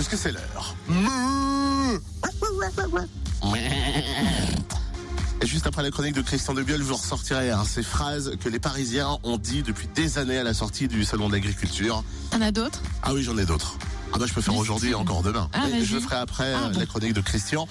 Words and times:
puisque 0.00 0.16
c'est 0.16 0.32
l'heure. 0.32 0.74
Et 5.42 5.46
juste 5.46 5.66
après 5.66 5.82
la 5.82 5.90
chronique 5.90 6.14
de 6.14 6.22
Christian 6.22 6.54
Debiol, 6.54 6.78
je 6.78 6.84
vous 6.84 6.96
ressortirai 6.96 7.50
hein, 7.50 7.64
ces 7.66 7.82
phrases 7.82 8.32
que 8.42 8.48
les 8.48 8.58
Parisiens 8.58 9.18
ont 9.24 9.36
dit 9.36 9.62
depuis 9.62 9.88
des 9.94 10.16
années 10.16 10.38
à 10.38 10.42
la 10.42 10.54
sortie 10.54 10.88
du 10.88 11.04
salon 11.04 11.28
de 11.28 11.34
l'agriculture. 11.34 12.02
T'en 12.30 12.40
as 12.40 12.50
d'autres? 12.50 12.80
Ah 13.02 13.12
oui, 13.12 13.22
j'en 13.22 13.36
ai 13.36 13.44
d'autres. 13.44 13.76
Ah 14.14 14.18
bah 14.18 14.24
je 14.26 14.32
peux 14.32 14.40
faire 14.40 14.56
aujourd'hui 14.56 14.92
et 14.92 14.94
encore 14.94 15.22
demain. 15.22 15.50
Ah, 15.52 15.66
Mais 15.70 15.84
je 15.84 15.98
ferai 15.98 16.16
après 16.16 16.50
Ah, 16.54 16.68
euh, 16.68 16.70
bon. 16.72 16.78
la 16.78 16.86
chronique 16.86 17.12
de 17.12 17.20
Christian. 17.20 17.68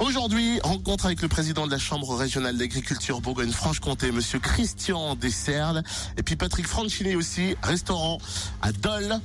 Aujourd'hui, 0.00 0.60
rencontre 0.62 1.06
avec 1.06 1.22
le 1.22 1.28
président 1.28 1.66
de 1.66 1.70
la 1.70 1.78
Chambre 1.78 2.14
régionale 2.14 2.58
d'agriculture 2.58 3.22
Bourgogne-Franche-Comté, 3.22 4.12
monsieur 4.12 4.38
Christian 4.38 5.14
Desserles, 5.14 5.82
et 6.18 6.22
puis 6.22 6.36
Patrick 6.36 6.66
Franchini 6.66 7.16
aussi, 7.16 7.56
restaurant 7.62 8.18
à 8.60 8.70
Dole. 8.72 9.18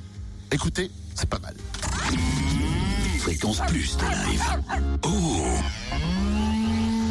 Écoutez, 0.52 0.90
c'est 1.20 1.30
pas 1.30 1.40
mal. 1.40 1.56
Fréquence 3.20 3.60
Plus 3.68 3.98
de 3.98 4.04
live. 4.04 4.44
Oh 5.04 5.10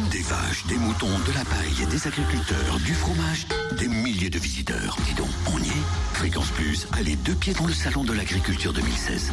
Des 0.09 0.21
vaches, 0.21 0.65
des 0.67 0.77
moutons, 0.77 1.19
de 1.27 1.33
la 1.33 1.45
paille, 1.45 1.85
des 1.91 2.07
agriculteurs, 2.07 2.79
du 2.83 2.93
fromage, 2.95 3.45
des 3.77 3.87
milliers 3.87 4.31
de 4.31 4.39
visiteurs. 4.39 4.97
Dis 5.05 5.13
donc, 5.13 5.29
on 5.53 5.59
y 5.59 5.67
est 5.67 5.83
Fréquence 6.13 6.49
Plus, 6.51 6.87
allez 6.93 7.15
deux 7.17 7.35
pieds 7.35 7.53
dans 7.53 7.67
le 7.67 7.73
salon 7.73 8.03
de 8.03 8.13
l'agriculture 8.13 8.73
2016. 8.73 9.31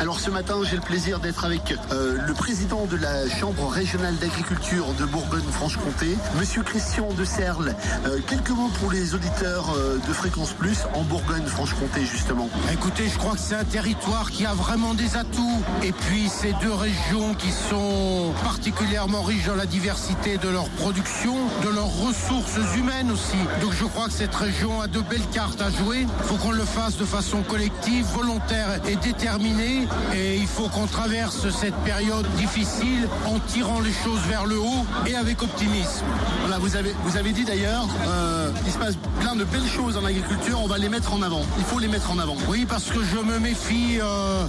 Alors 0.00 0.20
ce 0.20 0.30
matin, 0.30 0.54
j'ai 0.62 0.76
le 0.76 0.82
plaisir 0.82 1.18
d'être 1.18 1.44
avec 1.44 1.74
euh, 1.90 2.16
le 2.24 2.32
président 2.32 2.86
de 2.86 2.96
la 2.96 3.28
Chambre 3.28 3.66
régionale 3.68 4.14
d'agriculture 4.16 4.86
de 4.96 5.04
Bourgogne-Franche-Comté, 5.04 6.16
Monsieur 6.38 6.62
Christian 6.62 7.08
de 7.12 7.24
Serle. 7.24 7.74
Euh, 8.06 8.20
quelques 8.28 8.50
mots 8.50 8.70
pour 8.80 8.92
les 8.92 9.16
auditeurs 9.16 9.74
euh, 9.76 9.98
de 10.06 10.12
Fréquence 10.12 10.52
Plus 10.52 10.78
en 10.94 11.02
Bourgogne-Franche-Comté 11.02 12.04
justement. 12.04 12.48
Écoutez, 12.72 13.08
je 13.08 13.18
crois 13.18 13.32
que 13.32 13.40
c'est 13.40 13.56
un 13.56 13.64
territoire 13.64 14.30
qui 14.30 14.46
a 14.46 14.54
vraiment 14.54 14.94
des 14.94 15.16
atouts. 15.16 15.64
Et 15.82 15.90
puis, 15.90 16.28
ces 16.28 16.52
deux 16.62 16.74
régions 16.74 17.34
qui 17.34 17.50
sont 17.50 18.32
particulièrement 18.44 19.22
riches 19.22 19.46
dans 19.46 19.56
la 19.56 19.66
diversité 19.66 20.38
de 20.38 20.48
leur 20.48 20.68
production, 20.70 21.34
de 21.64 21.70
leurs 21.70 21.92
ressources 22.06 22.60
humaines 22.76 23.10
aussi. 23.10 23.38
Donc, 23.60 23.72
je 23.72 23.84
crois 23.84 24.06
que 24.06 24.14
cette 24.14 24.34
région 24.34 24.80
a 24.80 24.86
de 24.86 25.00
belles 25.00 25.28
cartes 25.32 25.60
à 25.60 25.70
jouer. 25.70 26.06
Il 26.20 26.24
faut 26.24 26.36
qu'on 26.36 26.52
le 26.52 26.64
fasse 26.64 26.96
de 26.96 27.04
façon 27.04 27.42
collective, 27.42 28.06
volontaire 28.14 28.80
et 28.86 28.94
déterminée. 28.94 29.87
Et 30.14 30.36
il 30.36 30.46
faut 30.46 30.68
qu'on 30.68 30.86
traverse 30.86 31.48
cette 31.50 31.76
période 31.84 32.26
difficile 32.36 33.08
en 33.26 33.38
tirant 33.38 33.80
les 33.80 33.92
choses 33.92 34.20
vers 34.28 34.46
le 34.46 34.58
haut 34.58 34.86
et 35.06 35.14
avec 35.14 35.42
optimisme. 35.42 36.04
Voilà, 36.40 36.58
vous 36.58 36.76
avez, 36.76 36.94
vous 37.04 37.16
avez 37.16 37.32
dit 37.32 37.44
d'ailleurs, 37.44 37.86
euh, 38.06 38.50
il 38.66 38.72
se 38.72 38.78
passe 38.78 38.94
plein 39.20 39.36
de 39.36 39.44
belles 39.44 39.68
choses 39.68 39.96
en 39.96 40.04
agriculture, 40.04 40.60
on 40.62 40.66
va 40.66 40.78
les 40.78 40.88
mettre 40.88 41.12
en 41.12 41.22
avant. 41.22 41.42
Il 41.58 41.64
faut 41.64 41.78
les 41.78 41.88
mettre 41.88 42.10
en 42.10 42.18
avant. 42.18 42.36
Oui, 42.48 42.66
parce 42.68 42.84
que 42.84 43.02
je 43.02 43.18
me 43.18 43.38
méfie, 43.38 43.98
euh, 44.00 44.04
euh, 44.04 44.46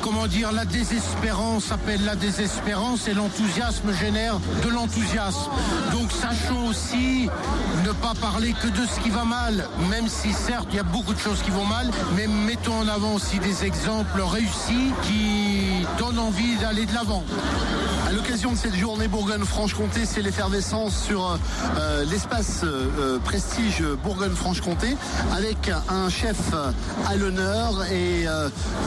comment 0.00 0.26
dire, 0.26 0.52
la 0.52 0.64
désespérance 0.64 1.72
appelle 1.72 2.04
la 2.04 2.16
désespérance 2.16 3.08
et 3.08 3.14
l'enthousiasme 3.14 3.92
génère 3.92 4.38
de 4.64 4.68
l'enthousiasme. 4.68 5.50
Donc 5.92 6.10
sachons 6.12 6.68
aussi 6.68 7.28
ne 7.84 7.92
pas 7.92 8.14
parler 8.20 8.52
que 8.52 8.68
de 8.68 8.86
ce 8.86 9.00
qui 9.00 9.10
va 9.10 9.24
mal, 9.24 9.68
même 9.90 10.08
si 10.08 10.32
certes 10.32 10.68
il 10.70 10.76
y 10.76 10.80
a 10.80 10.84
beaucoup 10.84 11.14
de 11.14 11.18
choses 11.18 11.42
qui 11.42 11.50
vont 11.50 11.64
mal, 11.64 11.90
mais 12.16 12.26
mettons 12.26 12.80
en 12.80 12.88
avant 12.88 13.14
aussi 13.14 13.38
des 13.38 13.64
exemples 13.64 14.20
réussis 14.20 14.71
qui 15.02 15.86
donnent 15.98 16.18
envie 16.18 16.56
d'aller 16.56 16.86
de 16.86 16.94
l'avant. 16.94 17.24
L'occasion 18.14 18.52
de 18.52 18.58
cette 18.58 18.76
journée 18.76 19.08
Bourgogne-Franche-Comté, 19.08 20.04
c'est 20.04 20.20
l'effervescence 20.20 20.94
sur 20.94 21.30
euh, 21.30 21.36
euh, 21.78 22.04
l'espace 22.04 22.60
euh, 22.62 23.18
prestige 23.20 23.82
Bourgogne-Franche-Comté 24.04 24.98
avec 25.34 25.70
un 25.88 26.10
chef 26.10 26.36
à 27.06 27.16
l'honneur 27.16 27.84
et 27.90 28.26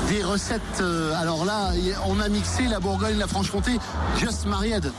des 0.10 0.24
recettes. 0.24 0.84
alors 1.20 1.46
là, 1.46 1.72
on 2.08 2.20
a 2.20 2.30
mixé 2.30 2.64
la 2.68 2.80
Bourgogne, 2.80 3.18
la 3.18 3.28
Franche-Comté, 3.28 3.80
just 4.20 4.46
married. 4.46 4.92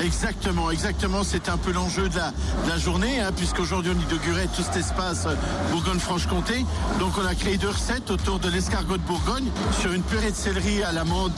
Exactement, 0.00 0.70
exactement. 0.70 1.24
C'est 1.24 1.48
un 1.48 1.56
peu 1.56 1.72
l'enjeu 1.72 2.08
de 2.08 2.16
la, 2.16 2.78
journée, 2.78 3.20
hein, 3.20 3.30
puisqu'aujourd'hui 3.34 3.92
on 3.94 4.00
inaugurait 4.08 4.48
tout 4.54 4.62
cet 4.62 4.76
espace 4.76 5.26
Bourgogne-Franche-Comté. 5.70 6.64
Donc 7.00 7.12
on 7.18 7.26
a 7.26 7.34
créé 7.34 7.56
deux 7.56 7.70
recettes 7.70 8.10
autour 8.10 8.38
de 8.38 8.48
l'escargot 8.48 8.96
de 8.96 9.02
Bourgogne 9.02 9.48
sur 9.80 9.92
une 9.92 10.02
purée 10.02 10.30
de 10.30 10.36
céleri 10.36 10.82
à 10.82 10.92
l'amande 10.92 11.32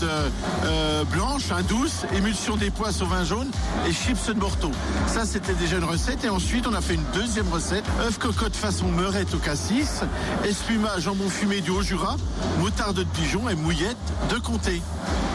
blanche, 1.10 1.50
hein, 1.50 1.62
douce, 1.69 2.04
émulsion 2.34 2.56
des 2.56 2.72
au 3.00 3.06
vin 3.06 3.25
jaune 3.25 3.50
et 3.89 3.93
chips 3.93 4.27
de 4.27 4.41
morteau. 4.41 4.71
Ça 5.06 5.25
c'était 5.25 5.55
déjà 5.55 5.77
une 5.77 5.84
recette. 5.84 6.25
Et 6.25 6.28
ensuite 6.28 6.67
on 6.67 6.75
a 6.75 6.81
fait 6.81 6.95
une 6.95 7.05
deuxième 7.15 7.49
recette, 7.49 7.84
œuf 8.00 8.19
cocotte 8.19 8.56
façon 8.56 8.89
meurette 8.89 9.33
au 9.34 9.39
cassis, 9.39 10.00
espuma 10.45 10.99
jambon 10.99 11.28
fumé 11.28 11.61
du 11.61 11.71
Haut-Jura, 11.71 12.17
moutarde 12.59 12.97
de 12.97 13.03
Dijon 13.15 13.49
et 13.49 13.55
mouillette 13.55 13.97
de 14.31 14.39
Comté. 14.39 14.83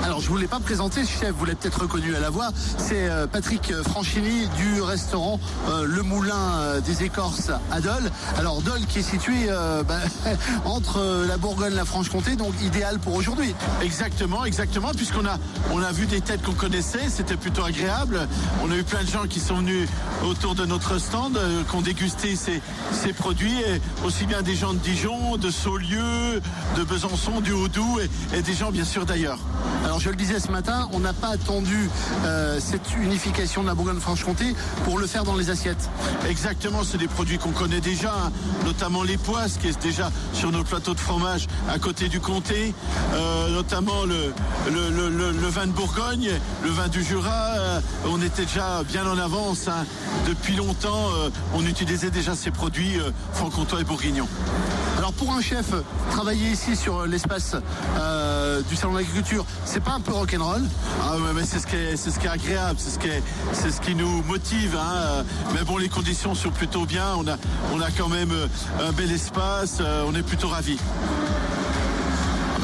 Alors 0.09 0.21
je 0.21 0.29
vous 0.29 0.37
l'ai 0.37 0.47
pas 0.47 0.59
présenté, 0.59 1.05
chef, 1.05 1.31
vous 1.37 1.45
l'avez 1.45 1.55
peut-être 1.55 1.81
reconnu 1.81 2.15
à 2.15 2.19
la 2.19 2.31
voix. 2.31 2.49
C'est 2.77 3.07
euh, 3.09 3.27
Patrick 3.27 3.71
Franchini 3.83 4.47
du 4.57 4.81
restaurant 4.81 5.39
euh, 5.69 5.85
Le 5.85 6.01
Moulin 6.01 6.33
euh, 6.33 6.81
des 6.81 7.03
Écorces 7.03 7.51
à 7.71 7.79
Dole. 7.79 8.09
Alors 8.37 8.63
Dole 8.63 8.85
qui 8.87 8.99
est 8.99 9.03
situé 9.03 9.49
bah, 9.87 9.99
entre 10.65 11.25
la 11.27 11.37
Bourgogne 11.37 11.73
et 11.73 11.75
la 11.75 11.85
Franche-Comté, 11.85 12.35
donc 12.35 12.53
idéal 12.61 12.97
pour 12.97 13.13
aujourd'hui. 13.13 13.53
Exactement, 13.83 14.45
exactement, 14.45 14.91
puisqu'on 14.95 15.25
a, 15.25 15.37
on 15.71 15.83
a 15.83 15.91
vu 15.91 16.07
des 16.07 16.21
têtes 16.21 16.41
qu'on 16.41 16.53
connaissait, 16.53 16.88
c'était 17.09 17.35
plutôt 17.35 17.63
agréable. 17.63 18.27
On 18.63 18.71
a 18.71 18.75
eu 18.75 18.83
plein 18.83 19.03
de 19.03 19.09
gens 19.09 19.27
qui 19.27 19.39
sont 19.39 19.57
venus 19.57 19.87
autour 20.23 20.55
de 20.55 20.65
notre 20.65 20.97
stand, 20.97 21.37
euh, 21.37 21.63
qui 21.63 21.75
ont 21.75 21.81
dégusté 21.81 22.35
ces, 22.35 22.61
produits, 23.13 23.57
aussi 24.05 24.25
bien 24.25 24.41
des 24.41 24.55
gens 24.55 24.73
de 24.73 24.79
Dijon, 24.79 25.37
de 25.37 25.51
Saulieu, 25.51 26.41
de 26.77 26.83
Besançon, 26.83 27.41
du 27.41 27.51
Haut-Doubs, 27.51 27.99
et, 28.33 28.41
des 28.41 28.53
gens 28.53 28.71
bien 28.71 28.85
sûr 28.85 29.05
d'ailleurs. 29.05 29.39
Alors 29.85 29.99
je 29.99 30.09
le 30.09 30.15
disais 30.15 30.39
ce 30.39 30.51
matin, 30.51 30.89
on 30.93 30.99
n'a 30.99 31.13
pas 31.13 31.29
attendu 31.29 31.89
euh, 32.25 32.59
cette 32.59 32.95
unification 33.01 33.61
de 33.61 33.67
la 33.67 33.75
Bourgogne-Franche-Comté 33.75 34.55
pour 34.83 34.97
le 34.97 35.05
faire 35.05 35.23
dans 35.23 35.35
les 35.35 35.49
assiettes. 35.49 35.89
Exactement, 36.27 36.83
c'est 36.83 36.97
des 36.97 37.07
produits 37.07 37.37
qu'on 37.37 37.51
connaît 37.51 37.81
déjà, 37.81 38.13
notamment 38.65 39.03
les 39.03 39.17
poisses 39.17 39.57
qui 39.57 39.67
est 39.67 39.81
déjà 39.81 40.11
sur 40.33 40.51
nos 40.51 40.63
plateaux 40.63 40.93
de 40.93 40.99
fromage 40.99 41.47
à 41.69 41.77
côté 41.77 42.07
du 42.07 42.19
comté, 42.19 42.73
euh, 43.13 43.49
notamment 43.49 44.05
le, 44.05 44.33
le, 44.71 45.47
vin 45.49 45.67
de 45.67 45.71
Bourgogne, 45.71 46.29
du 46.87 47.03
Jura. 47.03 47.55
euh, 47.57 47.81
on 48.05 48.21
était 48.21 48.45
déjà 48.45 48.83
bien 48.87 49.05
en 49.05 49.17
avance. 49.17 49.67
hein. 49.67 49.85
Depuis 50.27 50.55
longtemps, 50.55 51.09
euh, 51.17 51.29
on 51.53 51.65
utilisait 51.65 52.11
déjà 52.11 52.35
ces 52.35 52.51
produits 52.51 52.99
euh, 52.99 53.11
franc-comtois 53.33 53.81
et 53.81 53.83
bourguignons. 53.83 54.27
Alors 54.97 55.13
pour 55.13 55.31
un 55.33 55.41
chef, 55.41 55.67
travailler 56.11 56.51
ici 56.51 56.75
sur 56.75 57.05
l'espace 57.05 57.55
du 58.69 58.75
salon 58.75 58.93
d'agriculture, 58.93 59.45
c'est 59.63 59.81
pas 59.81 59.91
un 59.91 60.01
peu 60.01 60.11
rock'n'roll? 60.11 60.61
Ah 61.03 61.15
mais 61.33 61.45
c'est 61.45 61.59
ce 61.59 61.67
qui 61.67 61.75
est, 61.75 62.29
agréable, 62.29 62.79
c'est 62.79 63.71
ce 63.71 63.79
qui 63.81 63.95
nous 63.95 64.21
motive. 64.23 64.77
hein, 64.77 65.23
Mais 65.53 65.63
bon, 65.63 65.77
les 65.77 65.89
conditions 65.89 66.35
sont 66.35 66.51
plutôt 66.51 66.85
bien. 66.85 67.15
On 67.15 67.27
a, 67.81 67.91
quand 67.97 68.09
même 68.09 68.31
un 68.81 68.91
bel 68.91 69.11
espace. 69.11 69.81
On 70.05 70.13
est 70.15 70.23
plutôt 70.23 70.49
ravis. 70.49 70.77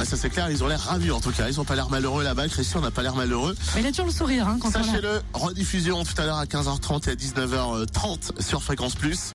Ça 0.06 0.18
c'est 0.18 0.30
clair, 0.30 0.50
ils 0.52 0.64
ont 0.64 0.68
l'air 0.68 0.80
ravis 0.80 1.12
en 1.12 1.20
tout 1.20 1.32
cas. 1.32 1.48
Ils 1.50 1.60
ont 1.60 1.66
pas 1.66 1.76
l'air 1.76 1.90
malheureux 1.90 2.24
là-bas. 2.24 2.48
Christian 2.48 2.82
n'a 2.82 2.92
pas 2.92 3.02
l'air 3.02 3.16
malheureux. 3.16 3.56
Mais 3.74 3.82
il 3.82 3.88
a 3.88 3.90
toujours 3.90 4.06
le 4.06 4.12
sourire 4.12 4.48
hein, 4.48 4.58
quand 4.62 4.70
on. 4.70 4.72
Sachez-le, 4.72 5.22
rediffusion 5.34 6.04
tout 6.04 6.14
à 6.22 6.26
l'heure 6.26 6.38
à 6.38 6.46
15h30 6.46 7.10
et 7.10 7.12
à 7.12 7.16
19h30 7.16 8.42
sur 8.42 8.62
Fréquence 8.62 8.96
Plus. 8.96 9.20